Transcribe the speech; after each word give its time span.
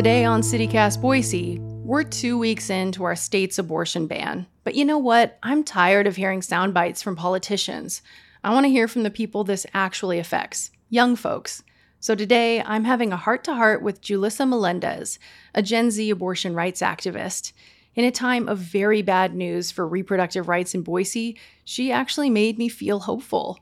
Today 0.00 0.24
on 0.24 0.40
CityCast 0.40 1.02
Boise, 1.02 1.58
we're 1.60 2.04
two 2.04 2.38
weeks 2.38 2.70
into 2.70 3.04
our 3.04 3.14
state's 3.14 3.58
abortion 3.58 4.06
ban. 4.06 4.46
But 4.64 4.74
you 4.74 4.86
know 4.86 4.96
what? 4.96 5.38
I'm 5.42 5.62
tired 5.62 6.06
of 6.06 6.16
hearing 6.16 6.40
sound 6.40 6.72
bites 6.72 7.02
from 7.02 7.16
politicians. 7.16 8.00
I 8.42 8.54
want 8.54 8.64
to 8.64 8.70
hear 8.70 8.88
from 8.88 9.02
the 9.02 9.10
people 9.10 9.44
this 9.44 9.66
actually 9.74 10.18
affects 10.18 10.70
young 10.88 11.16
folks. 11.16 11.62
So 11.98 12.14
today, 12.14 12.62
I'm 12.62 12.84
having 12.84 13.12
a 13.12 13.18
heart 13.18 13.44
to 13.44 13.54
heart 13.54 13.82
with 13.82 14.00
Julissa 14.00 14.48
Melendez, 14.48 15.18
a 15.54 15.60
Gen 15.60 15.90
Z 15.90 16.08
abortion 16.08 16.54
rights 16.54 16.80
activist. 16.80 17.52
In 17.94 18.06
a 18.06 18.10
time 18.10 18.48
of 18.48 18.56
very 18.56 19.02
bad 19.02 19.34
news 19.34 19.70
for 19.70 19.86
reproductive 19.86 20.48
rights 20.48 20.74
in 20.74 20.80
Boise, 20.80 21.36
she 21.62 21.92
actually 21.92 22.30
made 22.30 22.56
me 22.56 22.70
feel 22.70 23.00
hopeful. 23.00 23.60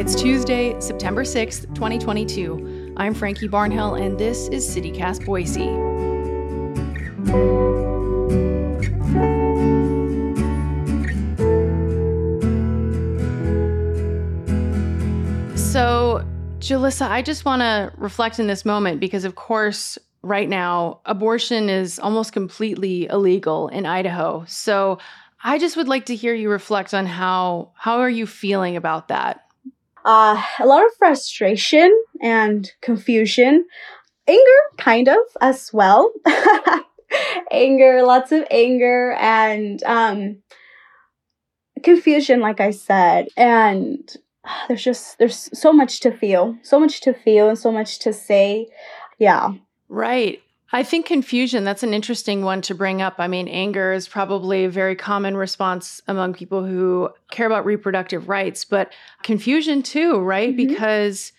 It's 0.00 0.14
Tuesday, 0.14 0.80
September 0.80 1.24
6th, 1.24 1.74
2022. 1.74 2.94
I'm 2.96 3.12
Frankie 3.12 3.50
Barnhill, 3.50 4.00
and 4.00 4.18
this 4.18 4.48
is 4.48 4.66
CityCast 4.66 5.26
Boise. 5.26 5.66
So, 15.54 16.24
Julissa, 16.60 17.10
I 17.10 17.20
just 17.20 17.44
want 17.44 17.60
to 17.60 17.92
reflect 17.98 18.38
in 18.38 18.46
this 18.46 18.64
moment 18.64 19.00
because, 19.00 19.26
of 19.26 19.34
course, 19.34 19.98
right 20.22 20.48
now, 20.48 21.00
abortion 21.04 21.68
is 21.68 21.98
almost 21.98 22.32
completely 22.32 23.04
illegal 23.08 23.68
in 23.68 23.84
Idaho. 23.84 24.46
So, 24.48 24.96
I 25.44 25.58
just 25.58 25.76
would 25.76 25.88
like 25.88 26.06
to 26.06 26.16
hear 26.16 26.32
you 26.32 26.48
reflect 26.48 26.94
on 26.94 27.04
how 27.04 27.72
how 27.74 27.98
are 27.98 28.08
you 28.08 28.26
feeling 28.26 28.76
about 28.76 29.08
that? 29.08 29.44
Uh, 30.04 30.42
a 30.58 30.66
lot 30.66 30.84
of 30.84 30.92
frustration 30.98 31.90
and 32.22 32.70
confusion, 32.80 33.66
anger, 34.26 34.60
kind 34.78 35.08
of 35.08 35.18
as 35.40 35.70
well. 35.72 36.12
anger, 37.50 38.02
lots 38.02 38.32
of 38.32 38.44
anger, 38.50 39.12
and 39.18 39.82
um, 39.84 40.38
confusion, 41.82 42.40
like 42.40 42.60
I 42.60 42.70
said. 42.70 43.28
And 43.36 44.08
there's 44.68 44.84
just 44.84 45.18
there's 45.18 45.50
so 45.58 45.72
much 45.72 46.00
to 46.00 46.16
feel, 46.16 46.56
so 46.62 46.80
much 46.80 47.00
to 47.02 47.12
feel, 47.12 47.48
and 47.48 47.58
so 47.58 47.72
much 47.72 47.98
to 48.00 48.12
say. 48.12 48.68
Yeah. 49.18 49.54
Right. 49.88 50.40
I 50.72 50.84
think 50.84 51.06
confusion, 51.06 51.64
that's 51.64 51.82
an 51.82 51.92
interesting 51.92 52.44
one 52.44 52.62
to 52.62 52.74
bring 52.74 53.02
up. 53.02 53.16
I 53.18 53.26
mean, 53.26 53.48
anger 53.48 53.92
is 53.92 54.06
probably 54.06 54.64
a 54.64 54.70
very 54.70 54.94
common 54.94 55.36
response 55.36 56.00
among 56.06 56.34
people 56.34 56.64
who 56.64 57.10
care 57.32 57.46
about 57.46 57.64
reproductive 57.64 58.28
rights, 58.28 58.64
but 58.64 58.92
confusion 59.22 59.82
too, 59.82 60.20
right? 60.20 60.50
Mm-hmm. 60.50 60.68
Because 60.68 61.32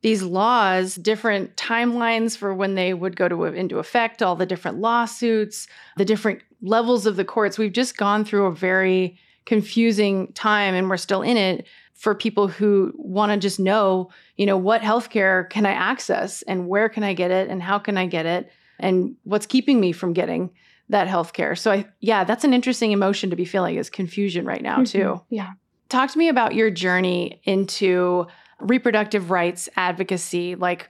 these 0.00 0.22
laws, 0.22 0.94
different 0.94 1.56
timelines 1.56 2.36
for 2.36 2.54
when 2.54 2.76
they 2.76 2.94
would 2.94 3.16
go 3.16 3.28
to 3.28 3.44
into 3.44 3.78
effect, 3.78 4.22
all 4.22 4.36
the 4.36 4.46
different 4.46 4.78
lawsuits, 4.78 5.66
the 5.96 6.04
different 6.04 6.40
levels 6.62 7.04
of 7.04 7.16
the 7.16 7.24
courts. 7.24 7.58
We've 7.58 7.72
just 7.72 7.96
gone 7.96 8.24
through 8.24 8.46
a 8.46 8.54
very 8.54 9.18
confusing 9.44 10.32
time 10.32 10.74
and 10.74 10.88
we're 10.88 10.96
still 10.96 11.22
in 11.22 11.36
it 11.36 11.66
for 11.94 12.14
people 12.14 12.46
who 12.46 12.92
want 12.96 13.32
to 13.32 13.38
just 13.38 13.58
know, 13.58 14.10
you 14.36 14.46
know, 14.46 14.56
what 14.56 14.82
healthcare 14.82 15.50
can 15.50 15.66
I 15.66 15.72
access 15.72 16.42
and 16.42 16.68
where 16.68 16.88
can 16.88 17.02
I 17.02 17.12
get 17.12 17.32
it 17.32 17.48
and 17.48 17.60
how 17.60 17.78
can 17.78 17.96
I 17.96 18.06
get 18.06 18.24
it? 18.24 18.50
And 18.78 19.16
what's 19.24 19.46
keeping 19.46 19.80
me 19.80 19.92
from 19.92 20.12
getting 20.12 20.50
that 20.88 21.06
health 21.06 21.32
care. 21.32 21.54
So 21.54 21.72
I 21.72 21.86
yeah, 22.00 22.24
that's 22.24 22.44
an 22.44 22.54
interesting 22.54 22.92
emotion 22.92 23.30
to 23.30 23.36
be 23.36 23.44
feeling 23.44 23.76
is 23.76 23.90
confusion 23.90 24.44
right 24.46 24.62
now 24.62 24.82
too. 24.84 24.98
Mm-hmm. 24.98 25.34
Yeah. 25.34 25.52
Talk 25.88 26.10
to 26.12 26.18
me 26.18 26.28
about 26.28 26.54
your 26.54 26.70
journey 26.70 27.40
into 27.44 28.26
reproductive 28.60 29.30
rights 29.30 29.68
advocacy. 29.76 30.54
Like 30.54 30.88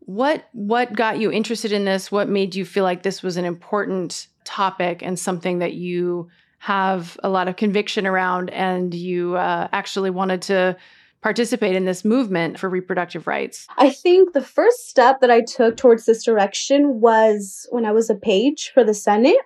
what 0.00 0.48
what 0.52 0.92
got 0.92 1.18
you 1.18 1.30
interested 1.30 1.72
in 1.72 1.84
this? 1.84 2.10
What 2.10 2.28
made 2.28 2.54
you 2.54 2.64
feel 2.64 2.84
like 2.84 3.02
this 3.02 3.22
was 3.22 3.36
an 3.36 3.44
important 3.44 4.26
topic 4.44 5.02
and 5.02 5.18
something 5.18 5.58
that 5.60 5.74
you 5.74 6.28
have 6.58 7.18
a 7.22 7.28
lot 7.28 7.48
of 7.48 7.56
conviction 7.56 8.06
around 8.06 8.50
and 8.50 8.92
you 8.92 9.36
uh, 9.36 9.68
actually 9.72 10.10
wanted 10.10 10.42
to 10.42 10.76
participate 11.22 11.76
in 11.76 11.84
this 11.84 12.04
movement 12.04 12.58
for 12.58 12.68
reproductive 12.68 13.26
rights? 13.26 13.66
I 13.76 13.90
think 13.90 14.32
the 14.32 14.40
first 14.40 14.88
step 14.88 15.20
that 15.20 15.30
I 15.30 15.42
took 15.42 15.76
towards 15.76 16.06
this 16.06 16.24
direction 16.24 17.00
was 17.00 17.66
when 17.70 17.84
I 17.84 17.92
was 17.92 18.10
a 18.10 18.14
page 18.14 18.70
for 18.72 18.84
the 18.84 18.94
Senate. 18.94 19.36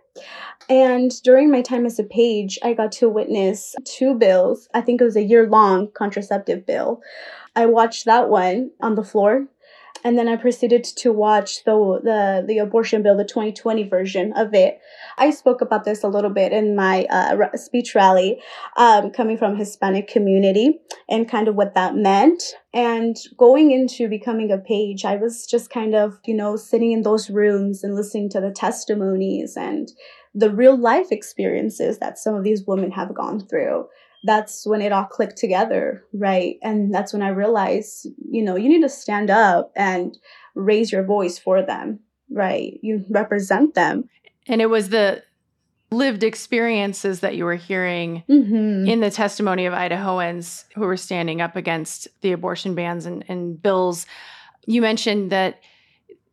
And 0.68 1.10
during 1.22 1.50
my 1.50 1.62
time 1.62 1.84
as 1.84 1.98
a 1.98 2.04
page, 2.04 2.58
I 2.62 2.74
got 2.74 2.92
to 2.92 3.08
witness 3.08 3.74
two 3.84 4.14
bills. 4.14 4.68
I 4.72 4.80
think 4.80 5.00
it 5.00 5.04
was 5.04 5.16
a 5.16 5.22
year 5.22 5.48
long 5.48 5.90
contraceptive 5.92 6.64
bill. 6.64 7.02
I 7.56 7.66
watched 7.66 8.04
that 8.06 8.28
one 8.28 8.70
on 8.80 8.94
the 8.94 9.04
floor 9.04 9.46
and 10.02 10.18
then 10.18 10.28
I 10.28 10.36
proceeded 10.36 10.84
to 10.84 11.12
watch 11.12 11.64
the 11.64 12.00
the 12.02 12.44
the 12.46 12.58
abortion 12.58 13.02
bill, 13.02 13.16
the 13.16 13.24
2020 13.24 13.84
version 13.88 14.32
of 14.32 14.52
it. 14.54 14.80
I 15.16 15.30
spoke 15.30 15.60
about 15.60 15.84
this 15.84 16.02
a 16.02 16.08
little 16.08 16.30
bit 16.30 16.52
in 16.52 16.74
my 16.74 17.04
uh, 17.10 17.56
speech 17.56 17.94
rally, 17.94 18.40
um, 18.76 19.10
coming 19.10 19.38
from 19.38 19.56
Hispanic 19.56 20.08
community 20.08 20.80
and 21.08 21.28
kind 21.28 21.48
of 21.48 21.54
what 21.54 21.74
that 21.74 21.94
meant. 21.94 22.42
And 22.72 23.16
going 23.38 23.70
into 23.70 24.08
becoming 24.08 24.50
a 24.50 24.58
page, 24.58 25.04
I 25.04 25.16
was 25.16 25.46
just 25.46 25.70
kind 25.70 25.94
of 25.94 26.18
you 26.24 26.34
know 26.34 26.56
sitting 26.56 26.92
in 26.92 27.02
those 27.02 27.30
rooms 27.30 27.84
and 27.84 27.94
listening 27.94 28.30
to 28.30 28.40
the 28.40 28.50
testimonies 28.50 29.56
and 29.56 29.92
the 30.34 30.50
real 30.50 30.76
life 30.76 31.12
experiences 31.12 31.98
that 31.98 32.18
some 32.18 32.34
of 32.34 32.42
these 32.42 32.64
women 32.66 32.90
have 32.90 33.14
gone 33.14 33.40
through 33.46 33.86
that's 34.24 34.66
when 34.66 34.80
it 34.80 34.92
all 34.92 35.04
clicked 35.04 35.36
together, 35.36 36.04
right? 36.12 36.56
And 36.62 36.92
that's 36.92 37.12
when 37.12 37.22
I 37.22 37.28
realized, 37.28 38.08
you 38.30 38.42
know, 38.42 38.56
you 38.56 38.68
need 38.68 38.82
to 38.82 38.88
stand 38.88 39.30
up 39.30 39.70
and 39.76 40.16
raise 40.54 40.90
your 40.90 41.04
voice 41.04 41.38
for 41.38 41.62
them, 41.62 42.00
right? 42.30 42.78
You 42.82 43.04
represent 43.10 43.74
them. 43.74 44.08
And 44.46 44.60
it 44.60 44.70
was 44.70 44.88
the 44.88 45.22
lived 45.90 46.24
experiences 46.24 47.20
that 47.20 47.36
you 47.36 47.44
were 47.44 47.54
hearing 47.54 48.24
mm-hmm. 48.28 48.88
in 48.88 49.00
the 49.00 49.10
testimony 49.10 49.66
of 49.66 49.74
Idahoans 49.74 50.64
who 50.74 50.82
were 50.82 50.96
standing 50.96 51.40
up 51.40 51.54
against 51.54 52.08
the 52.22 52.32
abortion 52.32 52.74
bans 52.74 53.06
and, 53.06 53.24
and 53.28 53.62
bills. 53.62 54.06
You 54.66 54.80
mentioned 54.80 55.30
that 55.30 55.60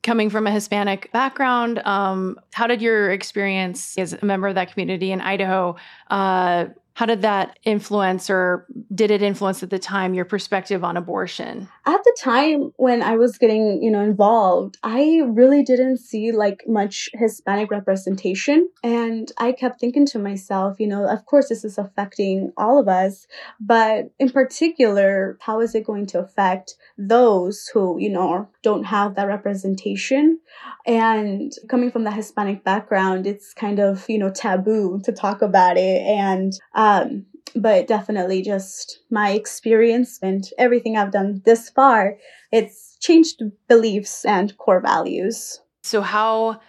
coming 0.04 0.30
from 0.30 0.48
a 0.48 0.52
Hispanic 0.52 1.12
background, 1.12 1.80
um, 1.86 2.40
how 2.54 2.68
did 2.68 2.82
your 2.82 3.12
experience 3.12 3.98
as 3.98 4.14
a 4.14 4.26
member 4.26 4.48
of 4.48 4.56
that 4.56 4.72
community 4.72 5.12
in 5.12 5.22
Idaho 5.22 5.76
uh, 6.10 6.66
how 6.94 7.06
did 7.06 7.22
that 7.22 7.58
influence, 7.64 8.30
or 8.30 8.68
did 8.94 9.12
it 9.12 9.22
influence 9.22 9.64
at 9.64 9.70
the 9.70 9.80
time 9.80 10.14
your 10.14 10.26
perspective 10.26 10.84
on 10.84 10.98
abortion? 10.98 11.70
At 11.86 12.04
the 12.04 12.18
time 12.20 12.74
when 12.76 13.02
I 13.02 13.16
was 13.16 13.38
getting, 13.38 13.82
you 13.82 13.90
know, 13.90 14.02
involved, 14.02 14.78
I 14.84 15.22
really 15.26 15.64
didn't 15.64 15.98
see 15.98 16.32
like 16.32 16.64
much 16.68 17.10
Hispanic 17.14 17.72
representation. 17.72 18.70
And 18.84 19.32
I 19.38 19.54
kept 19.54 19.80
thinking 19.80 20.06
to 20.08 20.20
myself, 20.20 20.80
you 20.80 20.88
know, 20.88 21.06
of 21.08 21.26
course 21.26 21.50
this 21.50 21.64
is 21.64 21.78
affecting 21.78 22.52
all 22.58 22.78
of 22.78 22.88
us, 22.88 23.26
but 23.60 24.12
in 24.20 24.30
particular, 24.30 25.38
how 25.42 25.62
is 25.62 25.74
it 25.74 25.86
going 25.86 26.08
to 26.08 26.20
affect 26.20 26.76
those 27.08 27.68
who, 27.74 28.00
you 28.00 28.10
know, 28.10 28.48
don't 28.62 28.84
have 28.84 29.16
that 29.16 29.28
representation? 29.28 30.40
And 30.86 31.52
coming 31.70 31.92
from 31.92 32.04
the 32.04 32.12
Hispanic 32.12 32.64
background, 32.64 33.28
it's 33.28 33.54
kind 33.54 33.80
of, 33.80 34.06
you 34.08 34.18
know, 34.18 34.30
taboo 34.30 35.02
to 35.04 35.12
talk 35.12 35.42
about 35.42 35.78
it. 35.78 36.02
And, 36.02 36.54
um, 36.76 37.26
but 37.56 37.88
definitely 37.88 38.42
just 38.42 39.00
my 39.10 39.32
experience 39.32 40.20
and 40.22 40.48
everything 40.58 40.98
I've 40.98 41.12
done 41.12 41.42
this 41.46 41.70
far, 41.70 42.18
it's 42.52 42.98
changed 43.00 43.42
beliefs 43.68 44.26
and 44.26 44.56
core 44.58 44.82
values. 44.82 45.60
So 45.84 46.02
how 46.02 46.62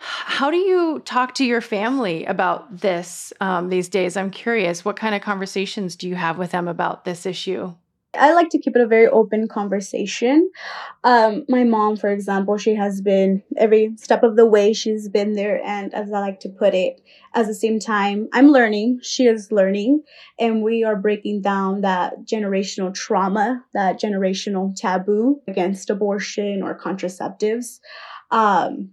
how 0.00 0.50
do 0.50 0.56
you 0.56 1.00
talk 1.04 1.34
to 1.34 1.44
your 1.44 1.60
family 1.60 2.24
about 2.24 2.80
this 2.80 3.32
um, 3.40 3.68
these 3.68 3.88
days? 3.88 4.16
I'm 4.16 4.30
curious. 4.30 4.84
What 4.84 4.94
kind 4.94 5.14
of 5.14 5.22
conversations 5.22 5.96
do 5.96 6.08
you 6.08 6.14
have 6.14 6.38
with 6.38 6.52
them 6.52 6.68
about 6.68 7.04
this 7.04 7.26
issue? 7.26 7.74
I 8.18 8.34
like 8.34 8.50
to 8.50 8.58
keep 8.58 8.76
it 8.76 8.82
a 8.82 8.86
very 8.86 9.06
open 9.06 9.48
conversation. 9.48 10.50
Um, 11.04 11.44
my 11.48 11.64
mom, 11.64 11.96
for 11.96 12.10
example, 12.10 12.58
she 12.58 12.74
has 12.74 13.00
been 13.00 13.42
every 13.56 13.92
step 13.96 14.22
of 14.22 14.36
the 14.36 14.46
way, 14.46 14.72
she's 14.72 15.08
been 15.08 15.34
there. 15.34 15.62
And 15.64 15.94
as 15.94 16.12
I 16.12 16.20
like 16.20 16.40
to 16.40 16.48
put 16.48 16.74
it, 16.74 17.00
at 17.34 17.46
the 17.46 17.54
same 17.54 17.78
time, 17.78 18.28
I'm 18.32 18.48
learning, 18.48 19.00
she 19.02 19.26
is 19.26 19.52
learning, 19.52 20.02
and 20.38 20.62
we 20.62 20.84
are 20.84 20.96
breaking 20.96 21.42
down 21.42 21.82
that 21.82 22.24
generational 22.24 22.92
trauma, 22.92 23.64
that 23.74 24.00
generational 24.00 24.74
taboo 24.74 25.40
against 25.46 25.90
abortion 25.90 26.62
or 26.62 26.78
contraceptives. 26.78 27.80
Um, 28.30 28.90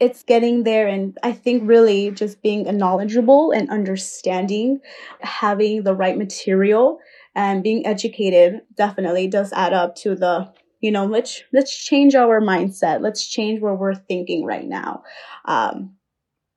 it's 0.00 0.24
getting 0.24 0.64
there 0.64 0.88
and 0.88 1.16
i 1.22 1.30
think 1.30 1.62
really 1.64 2.10
just 2.10 2.42
being 2.42 2.64
knowledgeable 2.76 3.52
and 3.52 3.70
understanding 3.70 4.80
having 5.20 5.84
the 5.84 5.94
right 5.94 6.18
material 6.18 6.98
and 7.34 7.62
being 7.62 7.86
educated 7.86 8.60
definitely 8.76 9.26
does 9.26 9.52
add 9.52 9.72
up 9.72 9.94
to 9.94 10.14
the 10.14 10.52
you 10.80 10.90
know 10.90 11.06
let's 11.06 11.42
let's 11.52 11.76
change 11.76 12.14
our 12.14 12.40
mindset 12.40 13.00
let's 13.00 13.26
change 13.26 13.60
where 13.60 13.74
we're 13.74 13.94
thinking 13.94 14.44
right 14.44 14.66
now 14.66 15.02
um, 15.44 15.94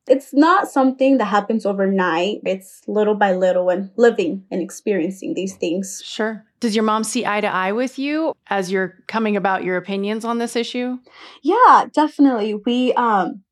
it's 0.08 0.34
not 0.34 0.68
something 0.70 1.18
that 1.18 1.26
happens 1.26 1.66
overnight. 1.66 2.42
It's 2.46 2.82
little 2.88 3.16
by 3.16 3.34
little 3.34 3.70
and 3.70 3.90
living 3.96 4.46
and 4.52 4.62
experiencing 4.62 5.34
these 5.34 5.56
things. 5.56 6.02
Sure. 6.06 6.46
Does 6.60 6.76
your 6.76 6.84
mom 6.84 7.04
see 7.04 7.26
eye 7.26 7.42
to 7.42 7.48
eye 7.48 7.72
with 7.72 7.98
you 7.98 8.34
as 8.48 8.72
you're 8.72 9.00
coming 9.08 9.36
about 9.36 9.64
your 9.64 9.78
opinions 9.78 10.24
on 10.24 10.38
this 10.38 10.56
issue? 10.56 10.98
Yeah, 11.42 11.86
definitely. 11.92 12.54
We 12.54 12.94
um 12.94 13.44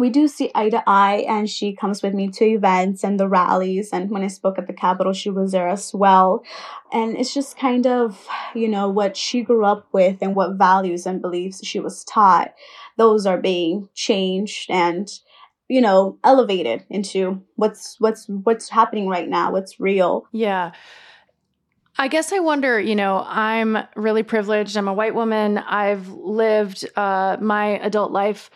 we 0.00 0.10
do 0.10 0.26
see 0.26 0.50
eye 0.54 0.70
to 0.70 0.82
eye 0.86 1.24
and 1.28 1.48
she 1.48 1.74
comes 1.74 2.02
with 2.02 2.14
me 2.14 2.28
to 2.28 2.44
events 2.44 3.04
and 3.04 3.20
the 3.20 3.28
rallies 3.28 3.90
and 3.92 4.10
when 4.10 4.22
i 4.22 4.26
spoke 4.26 4.58
at 4.58 4.66
the 4.66 4.72
capitol 4.72 5.12
she 5.12 5.30
was 5.30 5.52
there 5.52 5.68
as 5.68 5.92
well 5.94 6.42
and 6.92 7.16
it's 7.16 7.34
just 7.34 7.58
kind 7.58 7.86
of 7.86 8.26
you 8.54 8.68
know 8.68 8.88
what 8.88 9.16
she 9.16 9.42
grew 9.42 9.64
up 9.64 9.86
with 9.92 10.18
and 10.20 10.34
what 10.34 10.56
values 10.56 11.06
and 11.06 11.22
beliefs 11.22 11.64
she 11.64 11.78
was 11.78 12.04
taught 12.04 12.52
those 12.96 13.26
are 13.26 13.38
being 13.38 13.88
changed 13.94 14.70
and 14.70 15.20
you 15.68 15.80
know 15.80 16.18
elevated 16.24 16.84
into 16.90 17.40
what's 17.56 17.96
what's 18.00 18.26
what's 18.28 18.68
happening 18.68 19.06
right 19.06 19.28
now 19.28 19.52
what's 19.52 19.78
real 19.78 20.26
yeah 20.32 20.72
I 21.98 22.08
guess 22.08 22.32
I 22.32 22.38
wonder, 22.38 22.80
you 22.80 22.96
know, 22.96 23.22
I'm 23.26 23.76
really 23.94 24.22
privileged. 24.22 24.74
I'm 24.78 24.88
a 24.88 24.94
white 24.94 25.14
woman. 25.14 25.58
I've 25.58 26.08
lived 26.08 26.88
uh, 26.96 27.36
my 27.42 27.78
adult 27.80 28.10
life 28.10 28.48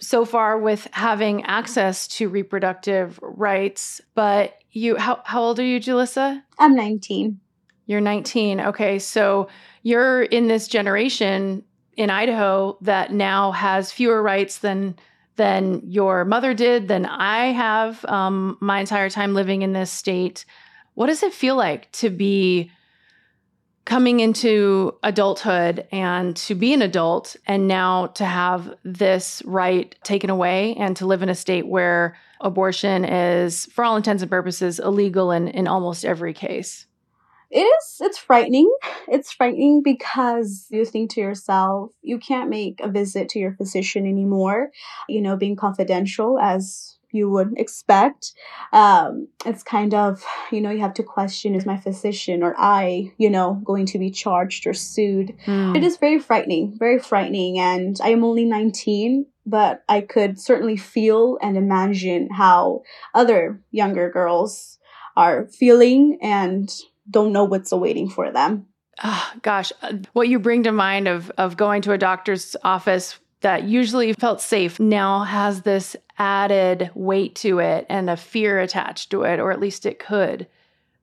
so 0.00 0.24
far 0.24 0.58
with 0.58 0.86
having 0.92 1.44
access 1.44 2.06
to 2.08 2.28
reproductive 2.28 3.18
rights. 3.22 4.00
But 4.14 4.54
you, 4.70 4.96
how, 4.96 5.20
how 5.24 5.42
old 5.42 5.58
are 5.58 5.64
you, 5.64 5.80
Julissa? 5.80 6.42
I'm 6.58 6.74
19. 6.74 7.40
You're 7.86 8.00
19. 8.00 8.60
Okay. 8.60 8.98
So 8.98 9.48
you're 9.82 10.22
in 10.22 10.48
this 10.48 10.68
generation 10.68 11.64
in 11.96 12.10
Idaho 12.10 12.78
that 12.82 13.12
now 13.12 13.52
has 13.52 13.92
fewer 13.92 14.22
rights 14.22 14.58
than 14.58 14.96
than 15.36 15.80
your 15.84 16.26
mother 16.26 16.52
did, 16.52 16.86
than 16.86 17.06
I 17.06 17.46
have 17.46 18.04
um, 18.04 18.58
my 18.60 18.80
entire 18.80 19.08
time 19.08 19.32
living 19.32 19.62
in 19.62 19.72
this 19.72 19.90
state. 19.90 20.44
What 20.94 21.06
does 21.06 21.22
it 21.22 21.32
feel 21.32 21.56
like 21.56 21.90
to 21.92 22.10
be 22.10 22.70
coming 23.84 24.20
into 24.20 24.94
adulthood 25.02 25.86
and 25.90 26.36
to 26.36 26.54
be 26.54 26.72
an 26.72 26.82
adult 26.82 27.36
and 27.46 27.66
now 27.66 28.06
to 28.08 28.24
have 28.24 28.74
this 28.84 29.42
right 29.44 29.94
taken 30.04 30.30
away 30.30 30.74
and 30.76 30.96
to 30.96 31.06
live 31.06 31.22
in 31.22 31.28
a 31.28 31.34
state 31.34 31.66
where 31.66 32.16
abortion 32.40 33.04
is, 33.04 33.66
for 33.66 33.84
all 33.84 33.96
intents 33.96 34.22
and 34.22 34.30
purposes, 34.30 34.78
illegal 34.78 35.30
in, 35.30 35.48
in 35.48 35.66
almost 35.66 36.04
every 36.04 36.32
case? 36.32 36.86
It 37.50 37.62
is, 37.62 37.96
it's 38.00 38.18
frightening. 38.18 38.72
It's 39.08 39.32
frightening 39.32 39.82
because 39.82 40.66
you 40.70 40.84
think 40.84 41.10
to 41.10 41.20
yourself, 41.20 41.90
you 42.00 42.18
can't 42.18 42.48
make 42.48 42.80
a 42.80 42.88
visit 42.88 43.28
to 43.30 43.40
your 43.40 43.54
physician 43.54 44.06
anymore, 44.06 44.70
you 45.08 45.20
know, 45.20 45.36
being 45.36 45.56
confidential 45.56 46.38
as 46.38 46.96
you 47.12 47.30
would 47.30 47.54
expect. 47.56 48.32
Um, 48.72 49.28
it's 49.44 49.62
kind 49.62 49.94
of, 49.94 50.24
you 50.50 50.60
know, 50.60 50.70
you 50.70 50.80
have 50.80 50.94
to 50.94 51.02
question 51.02 51.54
is 51.54 51.66
my 51.66 51.76
physician 51.76 52.42
or 52.42 52.54
I, 52.58 53.12
you 53.18 53.30
know, 53.30 53.60
going 53.64 53.86
to 53.86 53.98
be 53.98 54.10
charged 54.10 54.66
or 54.66 54.74
sued? 54.74 55.36
Mm. 55.46 55.76
It 55.76 55.84
is 55.84 55.96
very 55.96 56.18
frightening, 56.18 56.76
very 56.78 56.98
frightening. 56.98 57.58
And 57.58 57.98
I 58.02 58.10
am 58.10 58.24
only 58.24 58.44
19, 58.44 59.26
but 59.46 59.82
I 59.88 60.00
could 60.00 60.40
certainly 60.40 60.76
feel 60.76 61.38
and 61.42 61.56
imagine 61.56 62.28
how 62.30 62.82
other 63.14 63.60
younger 63.70 64.10
girls 64.10 64.78
are 65.16 65.48
feeling 65.48 66.18
and 66.22 66.72
don't 67.10 67.32
know 67.32 67.44
what's 67.44 67.72
awaiting 67.72 68.08
for 68.08 68.30
them. 68.30 68.66
Oh, 69.02 69.32
gosh, 69.42 69.72
uh, 69.82 69.94
what 70.12 70.28
you 70.28 70.38
bring 70.38 70.64
to 70.64 70.72
mind 70.72 71.08
of 71.08 71.30
of 71.38 71.56
going 71.56 71.80
to 71.82 71.92
a 71.92 71.98
doctor's 71.98 72.54
office 72.62 73.18
that 73.40 73.64
usually 73.64 74.12
felt 74.12 74.40
safe 74.40 74.78
now 74.78 75.24
has 75.24 75.62
this 75.62 75.96
added 76.18 76.90
weight 76.94 77.34
to 77.36 77.58
it 77.58 77.86
and 77.88 78.10
a 78.10 78.16
fear 78.16 78.60
attached 78.60 79.10
to 79.10 79.22
it, 79.22 79.40
or 79.40 79.50
at 79.50 79.60
least 79.60 79.86
it 79.86 79.98
could. 79.98 80.46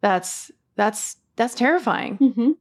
That's 0.02 0.52
that's 0.76 1.18
that's 1.36 1.56
terrifying. 1.56 2.18
Mm-hmm. 2.18 2.52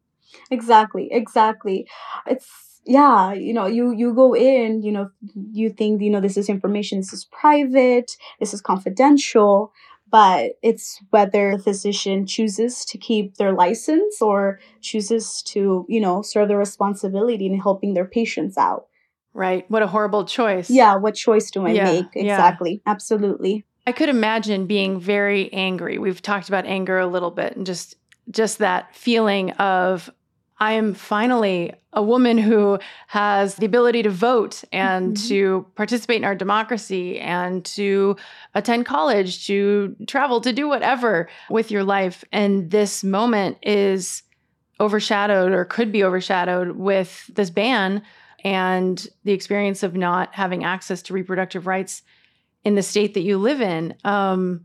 Exactly, 0.50 1.08
exactly. 1.10 1.86
It's 2.26 2.80
yeah 2.88 3.32
you 3.32 3.52
know 3.52 3.66
you 3.66 3.92
you 3.92 4.14
go 4.14 4.32
in 4.32 4.80
you 4.80 4.92
know 4.92 5.10
you 5.52 5.70
think 5.70 6.00
you 6.00 6.08
know 6.08 6.20
this 6.20 6.36
is 6.36 6.48
information 6.48 7.00
this 7.00 7.12
is 7.12 7.24
private 7.24 8.16
this 8.38 8.54
is 8.54 8.60
confidential 8.60 9.72
but 10.10 10.52
it's 10.62 11.00
whether 11.10 11.56
the 11.56 11.62
physician 11.62 12.26
chooses 12.26 12.84
to 12.84 12.98
keep 12.98 13.36
their 13.36 13.52
license 13.52 14.22
or 14.22 14.60
chooses 14.80 15.42
to, 15.42 15.84
you 15.88 16.00
know, 16.00 16.22
serve 16.22 16.48
the 16.48 16.56
responsibility 16.56 17.46
in 17.46 17.58
helping 17.58 17.94
their 17.94 18.04
patients 18.04 18.56
out. 18.56 18.86
Right. 19.36 19.70
What 19.70 19.82
a 19.82 19.86
horrible 19.86 20.24
choice. 20.24 20.70
Yeah. 20.70 20.96
What 20.96 21.14
choice 21.14 21.50
do 21.50 21.66
I 21.66 21.72
yeah, 21.72 21.84
make? 21.84 22.06
Exactly. 22.14 22.80
Yeah. 22.86 22.90
Absolutely. 22.90 23.66
I 23.86 23.92
could 23.92 24.08
imagine 24.08 24.66
being 24.66 24.98
very 24.98 25.52
angry. 25.52 25.98
We've 25.98 26.22
talked 26.22 26.48
about 26.48 26.64
anger 26.64 26.98
a 26.98 27.06
little 27.06 27.30
bit 27.30 27.54
and 27.54 27.66
just 27.66 27.96
just 28.30 28.58
that 28.58 28.96
feeling 28.96 29.50
of 29.52 30.10
I 30.58 30.72
am 30.72 30.94
finally 30.94 31.74
a 31.92 32.02
woman 32.02 32.38
who 32.38 32.78
has 33.08 33.56
the 33.56 33.66
ability 33.66 34.04
to 34.04 34.10
vote 34.10 34.64
and 34.72 35.14
mm-hmm. 35.14 35.28
to 35.28 35.66
participate 35.74 36.16
in 36.16 36.24
our 36.24 36.34
democracy 36.34 37.20
and 37.20 37.62
to 37.66 38.16
attend 38.54 38.86
college, 38.86 39.46
to 39.48 39.94
travel, 40.06 40.40
to 40.40 40.52
do 40.54 40.66
whatever 40.66 41.28
with 41.50 41.70
your 41.70 41.84
life. 41.84 42.24
And 42.32 42.70
this 42.70 43.04
moment 43.04 43.58
is 43.62 44.22
overshadowed 44.80 45.52
or 45.52 45.66
could 45.66 45.92
be 45.92 46.02
overshadowed 46.02 46.76
with 46.76 47.30
this 47.34 47.50
ban 47.50 48.02
and 48.46 49.08
the 49.24 49.32
experience 49.32 49.82
of 49.82 49.96
not 49.96 50.32
having 50.32 50.62
access 50.62 51.02
to 51.02 51.12
reproductive 51.12 51.66
rights 51.66 52.02
in 52.64 52.76
the 52.76 52.82
state 52.82 53.14
that 53.14 53.22
you 53.22 53.38
live 53.38 53.60
in. 53.60 53.92
Um, 54.04 54.64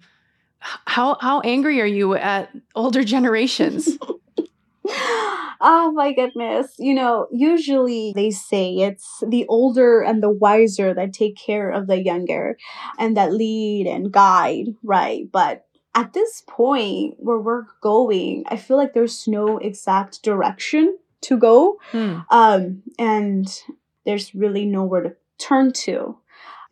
how 0.60 1.18
how 1.20 1.40
angry 1.40 1.82
are 1.82 1.88
you 1.88 2.14
at 2.14 2.52
older 2.76 3.04
generations? 3.16 3.98
oh 4.88 5.92
my 5.96 6.14
goodness. 6.14 6.76
You 6.78 6.94
know, 6.94 7.28
usually 7.32 8.14
they 8.16 8.30
say 8.30 8.76
it's 8.76 9.24
the 9.28 9.48
older 9.48 10.02
and 10.02 10.22
the 10.22 10.30
wiser 10.30 10.94
that 10.94 11.12
take 11.12 11.36
care 11.36 11.72
of 11.72 11.88
the 11.88 12.04
younger 12.04 12.60
and 13.00 13.18
that 13.18 13.34
lead 13.34 13.88
and 13.88 14.12
guide, 14.12 14.76
right? 14.84 15.24
But 15.32 15.66
at 15.96 16.14
this 16.14 16.44
point 16.48 17.16
where 17.18 17.40
we're 17.40 17.66
going, 17.82 18.44
I 18.48 18.58
feel 18.58 18.78
like 18.78 18.94
there's 18.94 19.28
no 19.28 19.58
exact 19.58 20.22
direction 20.22 21.00
to 21.22 21.38
go. 21.38 21.80
Hmm. 21.92 22.20
Um, 22.30 22.84
and 23.00 23.48
there's 24.06 24.34
really 24.34 24.66
nowhere 24.66 25.04
to 25.04 25.16
turn 25.38 25.74
to. 25.74 26.18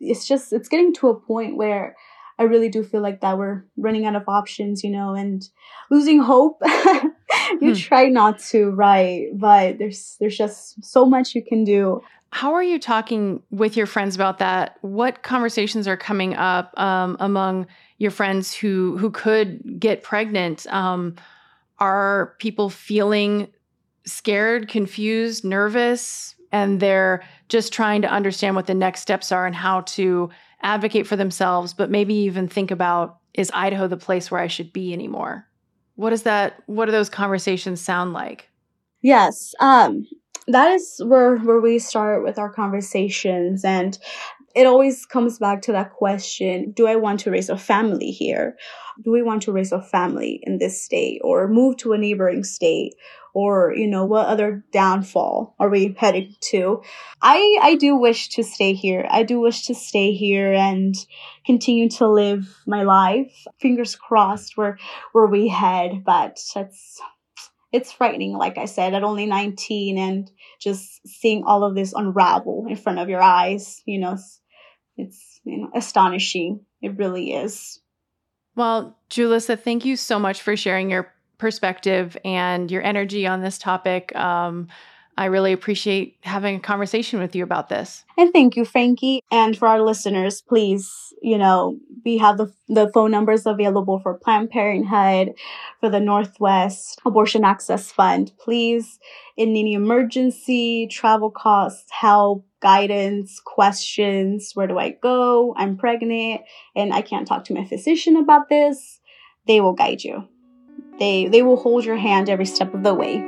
It's 0.00 0.26
just, 0.26 0.52
it's 0.52 0.68
getting 0.68 0.94
to 0.94 1.08
a 1.08 1.14
point 1.14 1.56
where 1.56 1.96
I 2.40 2.44
really 2.44 2.70
do 2.70 2.82
feel 2.82 3.02
like 3.02 3.20
that 3.20 3.36
we're 3.36 3.64
running 3.76 4.06
out 4.06 4.16
of 4.16 4.26
options, 4.26 4.82
you 4.82 4.90
know, 4.90 5.14
and 5.14 5.46
losing 5.90 6.20
hope. 6.20 6.62
you 6.64 7.12
hmm. 7.60 7.72
try 7.74 8.08
not 8.08 8.38
to, 8.38 8.70
right? 8.70 9.28
But 9.34 9.76
there's 9.76 10.16
there's 10.20 10.38
just 10.38 10.82
so 10.82 11.04
much 11.04 11.34
you 11.34 11.44
can 11.44 11.64
do. 11.64 12.02
How 12.32 12.54
are 12.54 12.62
you 12.62 12.78
talking 12.78 13.42
with 13.50 13.76
your 13.76 13.86
friends 13.86 14.14
about 14.14 14.38
that? 14.38 14.78
What 14.80 15.22
conversations 15.22 15.86
are 15.86 15.98
coming 15.98 16.34
up 16.34 16.72
um, 16.80 17.18
among 17.20 17.66
your 17.98 18.10
friends 18.10 18.54
who 18.54 18.96
who 18.96 19.10
could 19.10 19.78
get 19.78 20.02
pregnant? 20.02 20.66
Um, 20.72 21.16
are 21.78 22.36
people 22.38 22.70
feeling 22.70 23.48
scared, 24.12 24.68
confused, 24.68 25.44
nervous, 25.44 26.34
and 26.52 26.80
they're 26.80 27.22
just 27.48 27.72
trying 27.72 28.02
to 28.02 28.08
understand 28.08 28.56
what 28.56 28.66
the 28.66 28.74
next 28.74 29.00
steps 29.00 29.32
are 29.32 29.46
and 29.46 29.54
how 29.54 29.82
to 29.82 30.30
advocate 30.62 31.06
for 31.06 31.16
themselves, 31.16 31.72
but 31.72 31.90
maybe 31.90 32.14
even 32.14 32.48
think 32.48 32.70
about 32.70 33.18
is 33.34 33.50
Idaho 33.54 33.86
the 33.86 33.96
place 33.96 34.30
where 34.30 34.40
I 34.40 34.48
should 34.48 34.72
be 34.72 34.92
anymore? 34.92 35.46
What 35.94 36.12
is 36.12 36.24
that? 36.24 36.62
What 36.66 36.86
do 36.86 36.92
those 36.92 37.08
conversations 37.08 37.80
sound 37.80 38.12
like? 38.12 38.48
Yes, 39.02 39.54
um, 39.60 40.06
that 40.48 40.72
is 40.72 41.00
where 41.04 41.36
where 41.36 41.60
we 41.60 41.78
start 41.78 42.24
with 42.24 42.38
our 42.38 42.52
conversations, 42.52 43.64
and 43.64 43.98
it 44.54 44.66
always 44.66 45.06
comes 45.06 45.38
back 45.38 45.62
to 45.62 45.72
that 45.72 45.92
question: 45.92 46.72
Do 46.72 46.86
I 46.86 46.96
want 46.96 47.20
to 47.20 47.30
raise 47.30 47.48
a 47.48 47.56
family 47.56 48.10
here? 48.10 48.56
Do 49.04 49.12
we 49.12 49.22
want 49.22 49.42
to 49.42 49.52
raise 49.52 49.72
a 49.72 49.80
family 49.80 50.40
in 50.42 50.58
this 50.58 50.82
state, 50.82 51.20
or 51.22 51.48
move 51.48 51.76
to 51.78 51.92
a 51.92 51.98
neighboring 51.98 52.44
state, 52.44 52.94
or 53.34 53.72
you 53.74 53.86
know 53.86 54.04
what 54.04 54.26
other 54.26 54.64
downfall 54.72 55.54
are 55.58 55.68
we 55.68 55.94
heading 55.98 56.34
to? 56.40 56.82
I 57.22 57.58
i 57.62 57.74
do 57.76 57.96
wish 57.96 58.28
to 58.30 58.42
stay 58.42 58.74
here. 58.74 59.06
I 59.10 59.22
do 59.22 59.40
wish 59.40 59.66
to 59.66 59.74
stay 59.74 60.12
here 60.12 60.52
and 60.52 60.94
continue 61.46 61.88
to 61.90 62.08
live 62.08 62.56
my 62.66 62.82
life. 62.82 63.46
Fingers 63.60 63.96
crossed 63.96 64.56
where 64.56 64.78
where 65.12 65.26
we 65.26 65.48
head 65.48 66.02
but 66.04 66.40
it's 66.56 67.00
it's 67.72 67.92
frightening 67.92 68.32
like 68.32 68.58
i 68.58 68.64
said 68.64 68.94
at 68.94 69.04
only 69.04 69.26
19 69.26 69.96
and 69.96 70.30
just 70.58 71.06
seeing 71.06 71.44
all 71.44 71.62
of 71.62 71.76
this 71.76 71.92
unravel 71.92 72.66
in 72.68 72.76
front 72.76 72.98
of 72.98 73.08
your 73.08 73.22
eyes 73.22 73.80
you 73.86 73.98
know 73.98 74.14
it's, 74.14 74.40
it's 74.96 75.40
you 75.44 75.58
know 75.58 75.70
astonishing. 75.74 76.60
It 76.82 76.96
really 76.96 77.32
is. 77.32 77.80
Well 78.56 78.98
julissa 79.10 79.58
thank 79.58 79.84
you 79.84 79.96
so 79.96 80.18
much 80.18 80.42
for 80.42 80.56
sharing 80.56 80.90
your 80.90 81.12
perspective 81.40 82.16
and 82.24 82.70
your 82.70 82.82
energy 82.82 83.26
on 83.26 83.40
this 83.40 83.58
topic. 83.58 84.14
Um, 84.14 84.68
I 85.20 85.26
really 85.26 85.52
appreciate 85.52 86.16
having 86.22 86.56
a 86.56 86.60
conversation 86.60 87.18
with 87.18 87.34
you 87.36 87.44
about 87.44 87.68
this. 87.68 88.04
And 88.16 88.32
thank 88.32 88.56
you, 88.56 88.64
Frankie. 88.64 89.22
And 89.30 89.54
for 89.56 89.68
our 89.68 89.82
listeners, 89.82 90.40
please, 90.40 91.12
you 91.20 91.36
know, 91.36 91.78
we 92.04 92.16
have 92.18 92.38
the, 92.38 92.52
the 92.68 92.90
phone 92.94 93.10
numbers 93.10 93.44
available 93.44 93.98
for 94.00 94.14
Planned 94.14 94.48
Parenthood, 94.50 95.34
for 95.80 95.90
the 95.90 96.00
Northwest 96.00 97.00
Abortion 97.04 97.44
Access 97.44 97.92
Fund. 97.92 98.32
Please, 98.38 98.98
in 99.36 99.50
any 99.50 99.74
emergency, 99.74 100.86
travel 100.90 101.30
costs, 101.30 101.90
help, 101.90 102.46
guidance, 102.60 103.40
questions, 103.44 104.52
where 104.54 104.66
do 104.66 104.78
I 104.78 104.90
go? 105.02 105.54
I'm 105.56 105.76
pregnant 105.76 106.42
and 106.74 106.94
I 106.94 107.02
can't 107.02 107.26
talk 107.26 107.44
to 107.46 107.54
my 107.54 107.66
physician 107.66 108.16
about 108.16 108.48
this. 108.48 109.00
They 109.46 109.60
will 109.60 109.74
guide 109.74 110.02
you. 110.02 110.28
They, 111.00 111.28
they 111.28 111.42
will 111.42 111.56
hold 111.56 111.84
your 111.84 111.96
hand 111.96 112.28
every 112.28 112.44
step 112.44 112.74
of 112.74 112.82
the 112.82 112.94
way. 112.94 113.24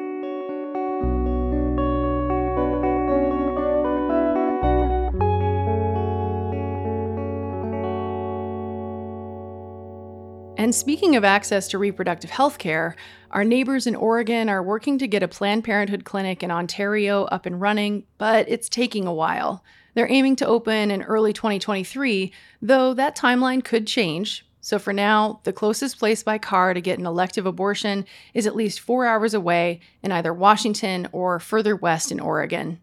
And 10.58 10.72
speaking 10.74 11.16
of 11.16 11.24
access 11.24 11.66
to 11.68 11.78
reproductive 11.78 12.30
health 12.30 12.58
care, 12.58 12.94
our 13.32 13.42
neighbors 13.42 13.86
in 13.86 13.96
Oregon 13.96 14.48
are 14.48 14.62
working 14.62 14.98
to 14.98 15.08
get 15.08 15.22
a 15.22 15.28
Planned 15.28 15.64
Parenthood 15.64 16.04
clinic 16.04 16.42
in 16.42 16.50
Ontario 16.50 17.24
up 17.24 17.46
and 17.46 17.60
running, 17.60 18.04
but 18.16 18.48
it's 18.48 18.68
taking 18.68 19.06
a 19.06 19.14
while. 19.14 19.64
They're 19.94 20.10
aiming 20.10 20.36
to 20.36 20.46
open 20.46 20.90
in 20.90 21.02
early 21.02 21.32
2023, 21.32 22.32
though 22.60 22.94
that 22.94 23.16
timeline 23.16 23.64
could 23.64 23.86
change. 23.86 24.46
So 24.64 24.78
for 24.78 24.92
now, 24.92 25.40
the 25.42 25.52
closest 25.52 25.99
place 25.99 26.23
by 26.23 26.38
car 26.38 26.73
to 26.73 26.81
get 26.81 27.00
an 27.00 27.04
elective 27.04 27.47
abortion 27.47 28.07
is 28.33 28.47
at 28.47 28.54
least 28.54 28.78
four 28.78 29.07
hours 29.07 29.35
away 29.35 29.81
in 30.04 30.12
either 30.12 30.33
Washington 30.33 31.09
or 31.11 31.40
further 31.40 31.75
west 31.75 32.12
in 32.12 32.21
Oregon. 32.21 32.78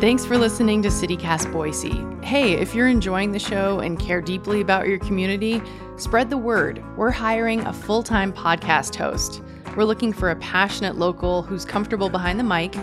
Thanks 0.00 0.26
for 0.26 0.36
listening 0.36 0.82
to 0.82 0.88
CityCast 0.88 1.50
Boise. 1.50 2.04
Hey, 2.24 2.52
if 2.52 2.74
you're 2.74 2.88
enjoying 2.88 3.32
the 3.32 3.38
show 3.38 3.80
and 3.80 3.98
care 3.98 4.20
deeply 4.20 4.60
about 4.60 4.86
your 4.86 4.98
community, 4.98 5.62
spread 5.96 6.28
the 6.28 6.36
word. 6.36 6.84
We're 6.96 7.10
hiring 7.10 7.62
a 7.62 7.72
full 7.72 8.02
time 8.02 8.34
podcast 8.34 8.94
host. 8.94 9.42
We're 9.76 9.84
looking 9.84 10.12
for 10.12 10.30
a 10.30 10.36
passionate 10.36 10.96
local 10.96 11.42
who's 11.42 11.64
comfortable 11.64 12.10
behind 12.10 12.40
the 12.40 12.44
mic. 12.44 12.74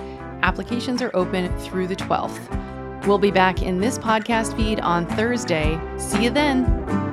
Applications 0.45 1.01
are 1.01 1.09
open 1.15 1.51
through 1.57 1.87
the 1.87 1.95
12th. 1.95 3.07
We'll 3.07 3.17
be 3.17 3.31
back 3.31 3.63
in 3.63 3.79
this 3.79 3.97
podcast 3.97 4.55
feed 4.55 4.79
on 4.79 5.07
Thursday. 5.07 5.79
See 5.97 6.25
you 6.25 6.29
then. 6.29 7.04